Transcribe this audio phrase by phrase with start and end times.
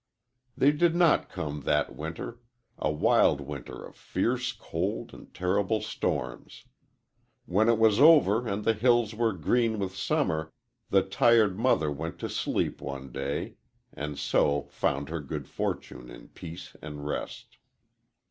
[0.57, 2.39] "They did not come that winter
[2.79, 6.65] a wild winter of fierce cold and terrible storms.
[7.45, 10.51] When it was over and the hills were green with summer,
[10.89, 13.57] the tired mother went to sleep one day,
[13.93, 17.57] and so found her good fortune in peace and rest.